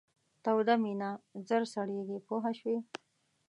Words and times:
توده 0.43 0.73
مینه 0.83 1.09
ژر 1.47 1.63
سړیږي 1.73 2.17
پوه 2.27 2.45
شوې!. 2.59 2.77